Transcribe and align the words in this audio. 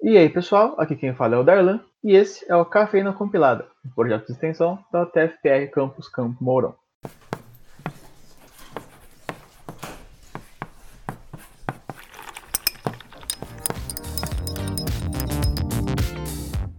E 0.00 0.16
aí, 0.16 0.28
pessoal, 0.28 0.76
aqui 0.78 0.94
quem 0.94 1.12
fala 1.12 1.34
é 1.34 1.38
o 1.38 1.42
Darlan 1.42 1.80
e 2.04 2.14
esse 2.14 2.48
é 2.48 2.54
o 2.54 2.64
Cafeína 2.64 3.12
Compilada, 3.12 3.66
um 3.84 3.90
projeto 3.90 4.26
de 4.26 4.32
extensão 4.32 4.78
da 4.92 5.04
TFPR 5.04 5.68
Campus 5.72 6.08
Campo 6.08 6.36
Mourão. 6.40 6.76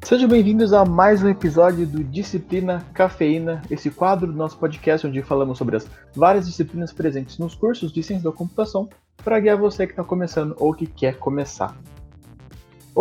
Sejam 0.01 0.29
bem-vindos 0.29 0.71
a 0.71 0.85
mais 0.85 1.21
um 1.21 1.27
episódio 1.27 1.85
do 1.85 2.01
Disciplina 2.01 2.85
Cafeína, 2.93 3.61
esse 3.69 3.91
quadro 3.91 4.31
do 4.31 4.37
nosso 4.37 4.57
podcast 4.57 5.05
onde 5.05 5.21
falamos 5.21 5.57
sobre 5.57 5.75
as 5.75 5.85
várias 6.15 6.47
disciplinas 6.47 6.93
presentes 6.93 7.37
nos 7.37 7.53
cursos 7.53 7.91
de 7.91 8.01
ciência 8.01 8.31
da 8.31 8.35
computação 8.35 8.87
para 9.21 9.41
guiar 9.41 9.57
você 9.57 9.85
que 9.85 9.91
está 9.91 10.05
começando 10.05 10.55
ou 10.57 10.73
que 10.73 10.87
quer 10.87 11.17
começar. 11.17 11.75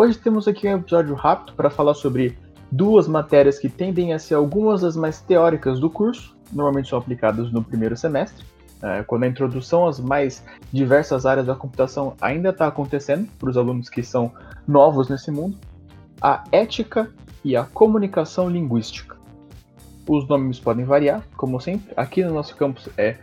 Hoje 0.00 0.16
temos 0.16 0.46
aqui 0.46 0.68
um 0.68 0.76
episódio 0.76 1.12
rápido 1.16 1.54
para 1.54 1.68
falar 1.68 1.92
sobre 1.92 2.38
duas 2.70 3.08
matérias 3.08 3.58
que 3.58 3.68
tendem 3.68 4.12
a 4.12 4.18
ser 4.20 4.34
algumas 4.34 4.82
das 4.82 4.94
mais 4.94 5.20
teóricas 5.20 5.80
do 5.80 5.90
curso, 5.90 6.36
normalmente 6.52 6.88
são 6.88 7.00
aplicadas 7.00 7.50
no 7.50 7.64
primeiro 7.64 7.96
semestre, 7.96 8.46
é, 8.80 9.02
quando 9.02 9.24
a 9.24 9.26
introdução 9.26 9.88
às 9.88 9.98
mais 9.98 10.44
diversas 10.72 11.26
áreas 11.26 11.48
da 11.48 11.56
computação 11.56 12.14
ainda 12.20 12.50
está 12.50 12.68
acontecendo 12.68 13.28
para 13.40 13.50
os 13.50 13.56
alunos 13.56 13.88
que 13.88 14.04
são 14.04 14.30
novos 14.68 15.08
nesse 15.08 15.32
mundo 15.32 15.58
a 16.22 16.44
ética 16.52 17.10
e 17.44 17.56
a 17.56 17.64
comunicação 17.64 18.48
linguística. 18.48 19.16
Os 20.08 20.28
nomes 20.28 20.60
podem 20.60 20.84
variar, 20.84 21.24
como 21.36 21.60
sempre. 21.60 21.92
Aqui 21.96 22.22
no 22.22 22.32
nosso 22.32 22.54
campus 22.54 22.88
é 22.96 23.16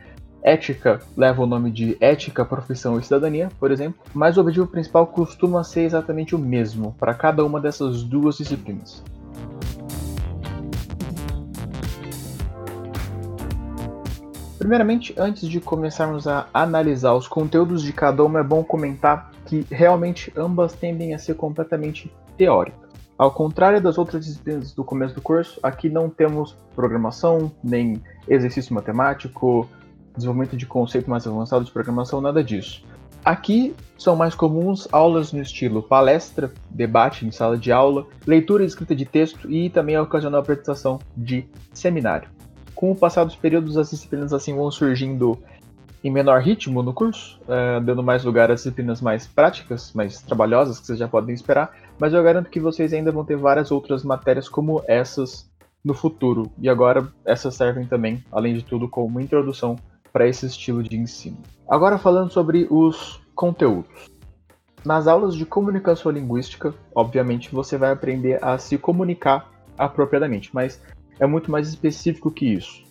ética, 0.46 1.02
leva 1.18 1.42
o 1.42 1.48
nome 1.48 1.72
de 1.72 1.98
ética, 2.00 2.46
profissão 2.46 3.00
e 3.00 3.04
cidadania, 3.04 3.50
por 3.60 3.72
exemplo, 3.72 4.00
mas 4.14 4.38
o 4.38 4.42
objetivo 4.42 4.68
principal 4.68 5.08
costuma 5.08 5.64
ser 5.64 5.82
exatamente 5.82 6.36
o 6.36 6.40
mesmo 6.40 6.96
para 7.00 7.16
cada 7.16 7.44
uma 7.44 7.60
dessas 7.60 8.04
duas 8.04 8.38
disciplinas. 8.38 9.04
Primeiramente, 14.60 15.14
antes 15.18 15.50
de 15.50 15.60
começarmos 15.60 16.28
a 16.28 16.48
analisar 16.54 17.14
os 17.14 17.28
conteúdos 17.28 17.82
de 17.82 17.92
cada 17.92 18.24
uma, 18.24 18.40
é 18.40 18.44
bom 18.44 18.64
comentar 18.64 19.32
que 19.46 19.66
realmente 19.70 20.32
ambas 20.36 20.74
tendem 20.74 21.14
a 21.14 21.20
ser 21.20 21.36
completamente 21.36 22.12
teóricas. 22.38 22.86
Ao 23.18 23.32
contrário 23.32 23.82
das 23.82 23.98
outras 23.98 24.26
disciplinas 24.26 24.74
do 24.74 24.84
começo 24.84 25.16
do 25.16 25.22
curso, 25.22 25.60
aqui 25.64 25.90
não 25.90 26.10
temos 26.10 26.58
programação, 26.76 27.52
nem 27.64 28.02
exercício 28.28 28.74
matemático, 28.74 29.70
desenvolvimento 30.16 30.58
de 30.58 30.66
conceito 30.66 31.10
mais 31.10 31.26
avançado 31.28 31.66
de 31.66 31.72
programação, 31.72 32.22
nada 32.22 32.44
disso. 32.44 32.84
Aqui 33.24 33.76
são 33.98 34.16
mais 34.16 34.36
comuns 34.36 34.88
aulas 34.92 35.34
no 35.34 35.42
estilo 35.42 35.82
palestra, 35.82 36.54
debate 36.70 37.26
em 37.26 37.32
sala 37.32 37.58
de 37.58 37.72
aula, 37.72 38.06
leitura 38.26 38.64
e 38.64 38.68
escrita 38.68 38.96
de 38.96 39.04
texto 39.04 39.50
e 39.52 39.70
também 39.70 39.96
a 39.96 40.04
ocasional 40.04 40.42
apresentação 40.42 41.00
de 41.18 41.46
seminário. 41.74 42.30
Com 42.76 42.92
o 42.92 42.96
passar 42.96 43.24
dos 43.24 43.36
períodos, 43.36 43.78
as 43.78 43.90
disciplinas 43.90 44.32
assim 44.32 44.56
vão 44.56 44.70
surgindo 44.70 45.40
em 46.04 46.12
menor 46.12 46.40
ritmo 46.40 46.84
no 46.84 46.94
curso, 46.94 47.40
uh, 47.46 47.82
dando 47.82 48.04
mais 48.04 48.24
lugar 48.24 48.52
às 48.52 48.60
disciplinas 48.60 49.02
mais 49.02 49.26
práticas, 49.26 49.92
mais 49.92 50.22
trabalhosas, 50.22 50.80
que 50.80 50.86
vocês 50.86 51.00
já 51.00 51.08
podem 51.08 51.34
esperar, 51.34 51.76
mas 51.98 52.14
eu 52.14 52.22
garanto 52.22 52.52
que 52.52 52.60
vocês 52.60 52.94
ainda 52.94 53.12
vão 53.12 53.26
ter 53.26 53.38
várias 53.38 53.72
outras 53.72 54.04
matérias 54.04 54.48
como 54.48 54.84
essas 54.88 55.50
no 55.84 55.96
futuro. 55.96 56.52
E 56.60 56.70
agora 56.70 57.08
essas 57.26 57.56
servem 57.56 57.88
também, 57.88 58.24
além 58.32 58.54
de 58.54 58.64
tudo, 58.64 58.88
como 58.88 59.20
introdução 59.20 59.78
para 60.16 60.30
esse 60.30 60.46
estilo 60.46 60.82
de 60.82 60.96
ensino. 60.96 61.38
Agora 61.68 61.98
falando 61.98 62.32
sobre 62.32 62.66
os 62.72 63.20
conteúdos. 63.36 64.06
Nas 64.86 65.08
aulas 65.08 65.36
de 65.36 65.46
comunicação 65.46 66.10
linguística, 66.10 66.74
obviamente 66.96 67.54
você 67.54 67.78
vai 67.78 67.92
aprender 67.92 68.42
a 68.42 68.58
se 68.58 68.78
comunicar 68.78 69.52
apropriadamente, 69.78 70.52
mas 70.54 70.82
é 71.20 71.28
muito 71.28 71.52
mais 71.52 71.68
específico 71.68 72.32
que 72.32 72.46
isso. 72.46 72.82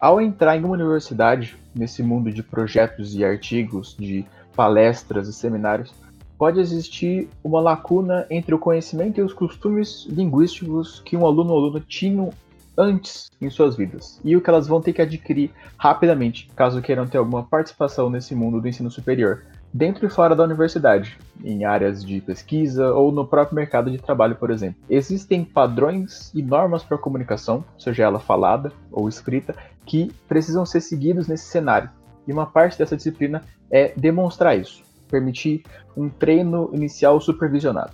Ao 0.00 0.20
entrar 0.20 0.56
em 0.56 0.64
uma 0.64 0.74
universidade, 0.74 1.56
nesse 1.72 2.02
mundo 2.02 2.32
de 2.32 2.42
projetos 2.42 3.14
e 3.14 3.24
artigos, 3.24 3.94
de 3.96 4.26
palestras 4.56 5.28
e 5.28 5.32
seminários, 5.32 5.94
pode 6.36 6.58
existir 6.58 7.28
uma 7.44 7.60
lacuna 7.60 8.26
entre 8.28 8.52
o 8.52 8.58
conhecimento 8.58 9.20
e 9.20 9.22
os 9.22 9.32
costumes 9.32 10.06
linguísticos 10.08 11.00
que 11.04 11.16
um 11.16 11.24
aluno 11.24 11.52
ou 11.52 11.58
aluna 11.66 11.84
tinham 11.86 12.30
antes 12.78 13.28
em 13.40 13.50
suas 13.50 13.74
vidas 13.74 14.20
e 14.24 14.36
o 14.36 14.40
que 14.40 14.48
elas 14.48 14.68
vão 14.68 14.80
ter 14.80 14.92
que 14.92 15.02
adquirir 15.02 15.50
rapidamente 15.76 16.48
caso 16.54 16.80
queiram 16.80 17.08
ter 17.08 17.18
alguma 17.18 17.42
participação 17.42 18.08
nesse 18.08 18.36
mundo 18.36 18.60
do 18.60 18.68
ensino 18.68 18.88
superior, 18.88 19.44
dentro 19.74 20.06
e 20.06 20.10
fora 20.10 20.36
da 20.36 20.44
universidade, 20.44 21.18
em 21.44 21.64
áreas 21.64 22.04
de 22.04 22.20
pesquisa 22.20 22.92
ou 22.92 23.10
no 23.10 23.26
próprio 23.26 23.56
mercado 23.56 23.90
de 23.90 23.98
trabalho, 23.98 24.36
por 24.36 24.50
exemplo. 24.50 24.80
Existem 24.88 25.44
padrões 25.44 26.32
e 26.32 26.40
normas 26.40 26.84
para 26.84 26.96
comunicação, 26.96 27.64
seja 27.76 28.04
ela 28.04 28.20
falada 28.20 28.72
ou 28.92 29.08
escrita, 29.08 29.54
que 29.84 30.12
precisam 30.28 30.64
ser 30.64 30.80
seguidos 30.80 31.26
nesse 31.26 31.46
cenário. 31.46 31.90
E 32.26 32.32
uma 32.32 32.46
parte 32.46 32.78
dessa 32.78 32.96
disciplina 32.96 33.42
é 33.70 33.92
demonstrar 33.96 34.56
isso, 34.56 34.82
permitir 35.10 35.62
um 35.96 36.08
treino 36.08 36.70
inicial 36.72 37.20
supervisionado. 37.20 37.92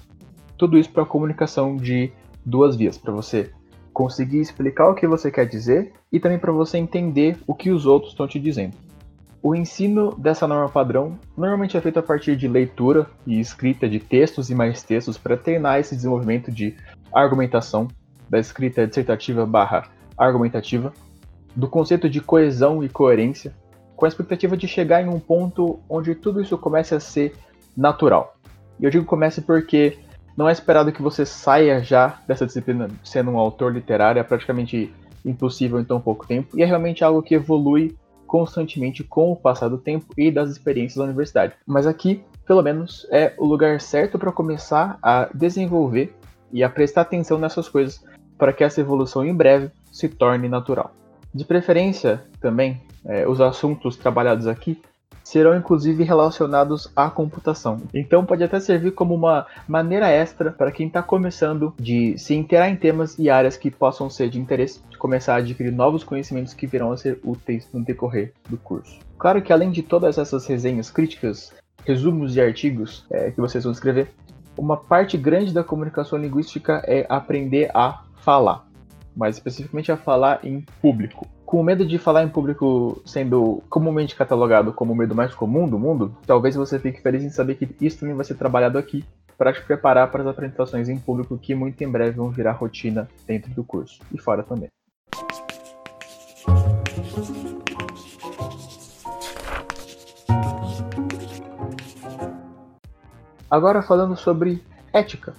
Tudo 0.57 0.79
isso 0.79 0.91
para 0.91 1.03
a 1.03 1.07
comunicação 1.07 1.77
de 1.77 2.13
duas 2.45 2.77
vias, 2.77 2.99
para 2.99 3.13
você 3.13 3.51
conseguir 3.95 4.41
explicar 4.41 4.89
o 4.91 4.95
que 4.95 5.07
você 5.07 5.31
quer 5.31 5.47
dizer 5.47 5.93
e 6.13 6.19
também 6.19 6.39
para 6.39 6.51
você 6.51 6.77
entender 6.77 7.39
o 7.47 7.55
que 7.55 7.71
os 7.71 7.87
outros 7.87 8.11
estão 8.11 8.27
te 8.27 8.41
dizendo. 8.41 8.77
O 9.41 9.55
ensino 9.55 10.13
dessa 10.17 10.49
norma 10.49 10.69
padrão 10.69 11.19
normalmente 11.37 11.77
é 11.77 11.81
feito 11.81 11.99
a 11.99 12.03
partir 12.03 12.35
de 12.35 12.49
leitura 12.49 13.07
e 13.27 13.39
escrita 13.39 13.89
de 13.89 14.01
textos 14.01 14.51
e 14.51 14.55
mais 14.55 14.83
textos 14.83 15.17
para 15.17 15.37
treinar 15.37 15.79
esse 15.79 15.95
desenvolvimento 15.95 16.51
de 16.51 16.75
argumentação, 17.13 17.87
da 18.29 18.39
escrita 18.39 18.87
dissertativa 18.87 19.47
barra 19.47 19.85
argumentativa, 20.19 20.93
do 21.55 21.69
conceito 21.69 22.09
de 22.11 22.21
coesão 22.21 22.83
e 22.83 22.89
coerência, 22.89 23.55
com 23.95 24.07
a 24.07 24.09
expectativa 24.09 24.57
de 24.57 24.67
chegar 24.67 25.03
em 25.03 25.09
um 25.09 25.21
ponto 25.21 25.79
onde 25.89 26.15
tudo 26.15 26.41
isso 26.41 26.59
comece 26.59 26.95
a 26.95 27.01
ser 27.01 27.35
natural. 27.77 28.35
E 28.81 28.85
eu 28.85 28.91
digo 28.91 29.05
comece 29.05 29.41
porque 29.41 29.99
não 30.37 30.49
é 30.49 30.53
esperado 30.53 30.93
que 30.93 31.03
você 31.03 31.25
saia 31.25 31.83
já 31.83 32.19
dessa 32.27 32.47
disciplina 32.47 32.89
sendo 33.03 33.31
um 33.31 33.39
autor 33.39 33.73
literário, 33.73 34.21
é 34.21 34.23
praticamente 34.23 34.93
impossível 35.25 35.81
em 35.81 35.85
tão 35.85 36.01
pouco 36.01 36.27
tempo, 36.27 36.59
e 36.59 36.63
é 36.63 36.67
realmente 36.67 37.05
algo 37.05 37.23
que 37.23 37.35
evolui 37.35 37.97
constantemente 38.27 39.05
com 39.05 39.31
o 39.33 39.37
passar 39.37 39.69
do 39.69 39.79
tempo 39.79 40.07
e 40.19 40.31
das 40.31 40.51
experiências 40.51 40.97
da 40.97 41.05
universidade. 41.05 41.55
Mas 41.67 41.87
aqui, 41.87 42.25
pelo 42.47 42.63
menos, 42.63 43.07
é 43.11 43.33
o 43.39 43.45
lugar 43.45 43.81
certo 43.81 44.19
para 44.19 44.33
começar 44.33 44.99
a 45.03 45.29
desenvolver 45.33 46.15
e 46.53 46.63
a 46.63 46.69
prestar 46.69 47.03
atenção 47.03 47.39
nessas 47.39 47.69
coisas 47.69 48.05
para 48.37 48.53
que 48.53 48.65
essa 48.65 48.81
evolução 48.81 49.25
em 49.25 49.35
breve 49.35 49.71
se 49.93 50.09
torne 50.09 50.49
natural. 50.49 50.93
De 51.33 51.45
preferência, 51.45 52.25
também, 52.41 52.83
é, 53.05 53.27
os 53.27 53.41
assuntos 53.41 53.97
trabalhados 53.97 54.47
aqui 54.47 54.81
serão 55.23 55.57
inclusive 55.57 56.03
relacionados 56.05 56.91
à 56.95 57.11
computação. 57.11 57.81
Então 57.93 58.25
pode 58.25 58.43
até 58.43 58.59
servir 58.61 58.93
como 58.93 59.15
uma 59.15 59.47
maneira 59.69 60.09
extra 60.09 60.51
para 60.51 60.73
quem 60.73 60.87
está 60.87 61.03
começando 61.03 61.75
de 61.79 62.17
se 62.19 62.35
inteirar 62.35 62.69
em 62.69 62.77
temas 62.77 63.19
e 63.19 63.31
áreas 63.31 63.57
que 63.57 63.71
possam 63.71 64.09
ser 64.11 64.29
de 64.29 64.41
interesse, 64.41 64.81
de 64.91 64.97
começar 64.97 65.35
a 65.35 65.39
adquirir 65.39 65.73
novos 65.73 66.05
conhecimentos 66.05 66.55
que 66.55 66.67
virão 66.67 66.93
a 66.93 66.97
ser 66.97 67.19
úteis 67.25 67.69
no 67.73 67.85
decorrer 67.85 68.33
do 68.49 68.57
curso. 68.57 68.99
Claro 69.19 69.43
que 69.43 69.53
além 69.53 69.71
de 69.71 69.83
todas 69.83 70.19
essas 70.19 70.47
resenhas 70.47 70.91
críticas, 70.91 71.53
resumos 71.85 72.37
e 72.37 72.41
artigos 72.41 73.05
é, 73.11 73.31
que 73.31 73.41
vocês 73.41 73.65
vão 73.65 73.73
escrever, 73.73 74.09
uma 74.57 74.77
parte 74.77 75.17
grande 75.17 75.53
da 75.53 75.65
comunicação 75.65 76.19
linguística 76.19 76.83
é 76.87 77.05
aprender 77.09 77.71
a 77.75 78.05
falar, 78.21 78.67
mais 79.17 79.37
especificamente 79.37 79.91
a 79.91 79.97
falar 79.97 80.41
em 80.45 80.65
público 80.81 81.27
com 81.45 81.63
medo 81.63 81.85
de 81.87 81.99
falar 81.99 82.23
em 82.23 82.29
público 82.29 83.03
sendo 83.05 83.63
comumente 83.69 84.17
catalogado 84.17 84.73
como 84.73 84.93
o 84.93 84.97
medo 84.97 85.15
mais 85.15 85.35
comum 85.35 85.69
do 85.69 85.79
mundo, 85.79 86.17
talvez 86.27 86.55
você 86.55 86.79
fique 86.79 87.01
feliz 87.01 87.23
em 87.23 87.31
saber 87.31 87.57
que 87.57 87.69
isso 87.81 88.01
também 88.01 88.15
vai 88.15 88.25
ser 88.25 88.35
trabalhado 88.35 88.79
aqui 88.79 89.05
para 89.37 89.53
te 89.53 89.63
preparar 89.63 90.11
para 90.11 90.23
as 90.23 90.29
apresentações 90.29 90.89
em 90.89 90.99
público 90.99 91.37
que 91.37 91.55
muito 91.55 91.83
em 91.83 91.91
breve 91.91 92.17
vão 92.17 92.31
virar 92.31 92.53
rotina 92.53 93.09
dentro 93.27 93.51
do 93.53 93.65
curso 93.65 94.01
e 94.13 94.19
fora 94.19 94.43
também. 94.43 94.69
Agora 103.51 103.83
falando 103.83 104.17
sobre 104.17 104.63
ética. 104.93 105.35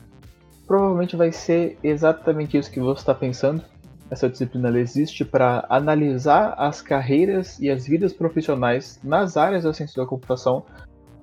Provavelmente 0.67 1.15
vai 1.15 1.31
ser 1.31 1.77
exatamente 1.83 2.57
isso 2.57 2.71
que 2.71 2.79
você 2.79 3.01
está 3.01 3.13
pensando 3.13 3.61
essa 4.09 4.29
disciplina 4.29 4.69
existe 4.77 5.25
para 5.25 5.65
analisar 5.69 6.53
as 6.57 6.81
carreiras 6.81 7.59
e 7.59 7.69
as 7.69 7.87
vidas 7.87 8.13
profissionais 8.13 8.99
nas 9.03 9.35
áreas 9.35 9.63
da 9.63 9.73
ciência 9.73 10.01
da 10.01 10.07
computação 10.07 10.63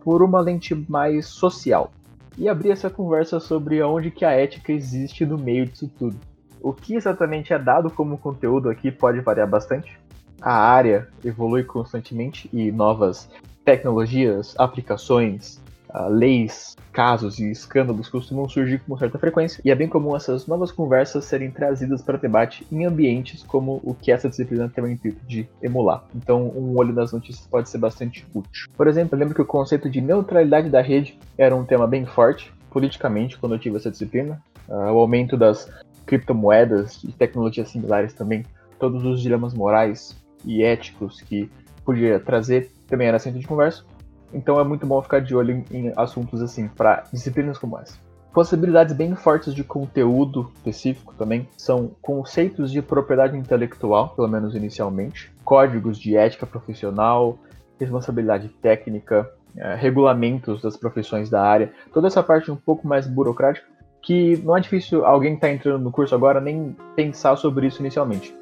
por 0.00 0.22
uma 0.22 0.40
lente 0.40 0.74
mais 0.88 1.26
social 1.26 1.92
e 2.36 2.48
abrir 2.48 2.70
essa 2.70 2.90
conversa 2.90 3.38
sobre 3.38 3.82
onde 3.82 4.10
que 4.10 4.24
a 4.24 4.30
ética 4.32 4.72
existe 4.72 5.24
no 5.24 5.38
meio 5.38 5.66
disso 5.66 5.90
tudo. 5.98 6.18
O 6.60 6.72
que 6.72 6.94
exatamente 6.94 7.52
é 7.52 7.58
dado 7.58 7.90
como 7.90 8.18
conteúdo 8.18 8.68
aqui 8.68 8.90
pode 8.90 9.20
variar 9.20 9.48
bastante. 9.48 9.98
A 10.40 10.54
área 10.54 11.08
evolui 11.24 11.64
constantemente 11.64 12.48
e 12.52 12.72
novas 12.72 13.28
tecnologias, 13.64 14.54
aplicações, 14.58 15.60
uh, 15.94 16.08
leis, 16.08 16.76
casos 16.92 17.38
e 17.38 17.50
escândalos 17.50 18.08
costumam 18.08 18.48
surgir 18.48 18.80
com 18.80 18.96
certa 18.96 19.18
frequência, 19.18 19.60
e 19.64 19.70
é 19.70 19.74
bem 19.74 19.88
comum 19.88 20.14
essas 20.16 20.46
novas 20.46 20.70
conversas 20.70 21.24
serem 21.24 21.50
trazidas 21.50 22.02
para 22.02 22.18
debate 22.18 22.66
em 22.70 22.84
ambientes 22.84 23.42
como 23.42 23.80
o 23.82 23.94
que 23.94 24.12
essa 24.12 24.28
disciplina 24.28 24.68
tem 24.68 24.84
o 24.84 24.88
intuito 24.88 25.24
de 25.26 25.48
emular. 25.62 26.04
Então, 26.14 26.48
um 26.48 26.76
olho 26.76 26.92
nas 26.92 27.12
notícias 27.12 27.46
pode 27.46 27.68
ser 27.68 27.78
bastante 27.78 28.26
útil. 28.34 28.68
Por 28.76 28.86
exemplo, 28.86 29.14
eu 29.14 29.20
lembro 29.20 29.34
que 29.34 29.42
o 29.42 29.46
conceito 29.46 29.88
de 29.88 30.00
neutralidade 30.00 30.68
da 30.68 30.80
rede 30.80 31.18
era 31.36 31.54
um 31.54 31.64
tema 31.64 31.86
bem 31.86 32.04
forte 32.04 32.52
politicamente 32.70 33.38
quando 33.38 33.54
eu 33.54 33.58
tive 33.58 33.76
essa 33.76 33.90
disciplina. 33.90 34.40
Uh, 34.68 34.92
o 34.92 34.98
aumento 34.98 35.36
das 35.36 35.70
criptomoedas 36.06 37.02
e 37.04 37.12
tecnologias 37.12 37.68
similares 37.70 38.14
também, 38.14 38.44
todos 38.78 39.04
os 39.04 39.20
dilemas 39.20 39.54
morais 39.54 40.16
e 40.44 40.62
éticos 40.62 41.20
que 41.20 41.50
podia 41.84 42.18
trazer 42.18 42.70
também 42.86 43.08
era 43.08 43.18
centro 43.18 43.40
de 43.40 43.46
conversa. 43.46 43.84
Então 44.32 44.58
é 44.58 44.64
muito 44.64 44.86
bom 44.86 45.00
ficar 45.02 45.20
de 45.20 45.34
olho 45.34 45.64
em, 45.70 45.76
em 45.76 45.92
assuntos 45.96 46.40
assim, 46.40 46.68
para 46.68 47.04
disciplinas 47.12 47.58
como 47.58 47.78
essa. 47.78 47.96
Possibilidades 48.32 48.94
bem 48.94 49.14
fortes 49.14 49.54
de 49.54 49.62
conteúdo 49.62 50.50
específico 50.54 51.12
também 51.18 51.46
são 51.56 51.90
conceitos 52.00 52.72
de 52.72 52.80
propriedade 52.80 53.36
intelectual, 53.36 54.08
pelo 54.10 54.26
menos 54.26 54.54
inicialmente, 54.54 55.30
códigos 55.44 55.98
de 55.98 56.16
ética 56.16 56.46
profissional, 56.46 57.36
responsabilidade 57.78 58.48
técnica, 58.48 59.30
é, 59.54 59.74
regulamentos 59.74 60.62
das 60.62 60.78
profissões 60.78 61.28
da 61.28 61.42
área, 61.42 61.70
toda 61.92 62.06
essa 62.06 62.22
parte 62.22 62.50
um 62.50 62.56
pouco 62.56 62.88
mais 62.88 63.06
burocrática, 63.06 63.66
que 64.00 64.38
não 64.38 64.56
é 64.56 64.60
difícil 64.60 65.04
alguém 65.04 65.32
que 65.32 65.36
está 65.36 65.50
entrando 65.50 65.82
no 65.82 65.92
curso 65.92 66.14
agora 66.14 66.40
nem 66.40 66.74
pensar 66.96 67.36
sobre 67.36 67.66
isso 67.66 67.80
inicialmente. 67.80 68.34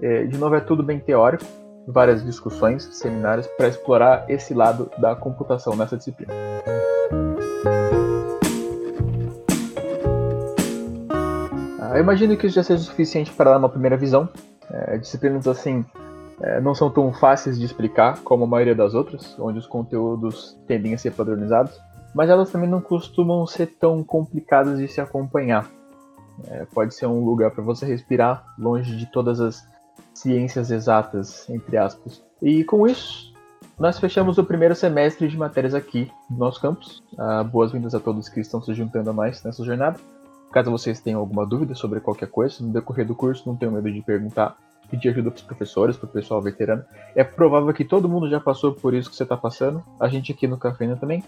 É, 0.00 0.24
de 0.24 0.38
novo, 0.38 0.54
é 0.54 0.60
tudo 0.60 0.82
bem 0.82 0.98
teórico, 0.98 1.44
várias 1.86 2.24
discussões, 2.24 2.84
seminários 2.92 3.46
para 3.56 3.68
explorar 3.68 4.24
esse 4.28 4.54
lado 4.54 4.90
da 4.98 5.14
computação 5.14 5.76
nessa 5.76 5.96
disciplina. 5.96 6.32
Ah, 11.80 11.92
eu 11.94 12.00
imagino 12.00 12.36
que 12.36 12.46
isso 12.46 12.56
já 12.56 12.62
seja 12.62 12.82
suficiente 12.82 13.32
para 13.32 13.50
dar 13.50 13.58
uma 13.58 13.68
primeira 13.68 13.96
visão. 13.96 14.28
É, 14.70 14.96
disciplinas 14.98 15.46
assim 15.46 15.84
é, 16.40 16.60
não 16.60 16.74
são 16.74 16.90
tão 16.90 17.12
fáceis 17.12 17.58
de 17.58 17.64
explicar 17.64 18.18
como 18.20 18.44
a 18.44 18.46
maioria 18.46 18.74
das 18.74 18.94
outras, 18.94 19.38
onde 19.38 19.58
os 19.58 19.66
conteúdos 19.66 20.58
tendem 20.66 20.94
a 20.94 20.98
ser 20.98 21.12
padronizados, 21.12 21.78
mas 22.14 22.30
elas 22.30 22.50
também 22.50 22.68
não 22.68 22.80
costumam 22.80 23.46
ser 23.46 23.66
tão 23.78 24.02
complicadas 24.02 24.78
de 24.78 24.88
se 24.88 25.00
acompanhar. 25.00 25.68
É, 26.48 26.66
pode 26.72 26.94
ser 26.94 27.06
um 27.06 27.24
lugar 27.24 27.50
para 27.50 27.62
você 27.62 27.86
respirar, 27.86 28.44
longe 28.58 28.96
de 28.96 29.06
todas 29.06 29.40
as 29.40 29.62
ciências 30.14 30.70
exatas, 30.70 31.48
entre 31.50 31.76
aspas. 31.76 32.22
E 32.40 32.64
com 32.64 32.86
isso, 32.86 33.34
nós 33.78 33.98
fechamos 33.98 34.38
o 34.38 34.44
primeiro 34.44 34.74
semestre 34.74 35.28
de 35.28 35.36
matérias 35.36 35.74
aqui 35.74 36.10
no 36.30 36.38
nosso 36.38 36.60
campus. 36.60 37.02
Ah, 37.18 37.42
Boas-vindas 37.42 37.94
a 37.94 38.00
todos 38.00 38.28
que 38.28 38.40
estão 38.40 38.62
se 38.62 38.72
juntando 38.72 39.10
a 39.10 39.12
mais 39.12 39.42
nessa 39.42 39.64
jornada. 39.64 39.98
Caso 40.52 40.70
vocês 40.70 41.00
tenham 41.00 41.18
alguma 41.18 41.44
dúvida 41.44 41.74
sobre 41.74 41.98
qualquer 41.98 42.28
coisa, 42.28 42.62
no 42.62 42.72
decorrer 42.72 43.04
do 43.04 43.14
curso, 43.14 43.42
não 43.46 43.56
tenham 43.56 43.72
medo 43.72 43.90
de 43.90 44.00
perguntar, 44.00 44.56
pedir 44.88 45.08
ajuda 45.08 45.32
para 45.32 45.38
os 45.38 45.42
professores, 45.42 45.96
para 45.96 46.06
o 46.06 46.08
pessoal 46.08 46.40
veterano. 46.40 46.84
É 47.16 47.24
provável 47.24 47.74
que 47.74 47.84
todo 47.84 48.08
mundo 48.08 48.30
já 48.30 48.38
passou 48.38 48.72
por 48.72 48.94
isso 48.94 49.10
que 49.10 49.16
você 49.16 49.24
está 49.24 49.36
passando, 49.36 49.82
a 49.98 50.06
gente 50.06 50.30
aqui 50.30 50.46
no 50.46 50.56
Cafeína 50.56 50.94
também, 50.94 51.24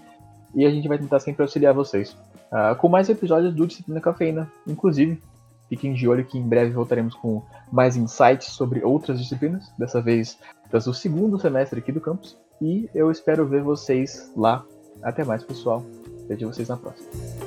e 0.55 0.65
a 0.65 0.71
gente 0.71 0.87
vai 0.87 0.97
tentar 0.97 1.19
sempre 1.19 1.43
auxiliar 1.43 1.75
vocês. 1.75 2.17
Uh, 2.53 2.77
com 2.77 2.89
mais 2.89 3.09
episódios 3.09 3.53
do 3.53 3.67
Disciplina 3.67 4.01
Cafeína, 4.01 4.49
inclusive, 4.65 5.21
fiquem 5.69 5.93
de 5.93 6.09
olho 6.09 6.25
que 6.25 6.39
em 6.39 6.47
breve 6.47 6.73
voltaremos 6.73 7.15
com 7.15 7.43
mais 7.71 7.97
insights 7.97 8.49
sobre 8.49 8.85
outras 8.85 9.19
disciplinas, 9.19 9.73
dessa 9.79 10.01
vez 10.01 10.39
das 10.71 10.85
do 10.85 10.95
segundo 10.95 11.39
semestre 11.39 11.79
aqui 11.79 11.93
do 11.93 12.01
campus, 12.01 12.37
e 12.61 12.89
eu 12.95 13.11
espero 13.11 13.47
ver 13.47 13.63
vocês 13.63 14.33
lá. 14.37 14.65
Até 15.03 15.25
mais, 15.25 15.45
pessoal. 15.45 15.85
Vejo 16.29 16.47
vocês 16.47 16.69
na 16.69 16.77
próxima. 16.77 17.46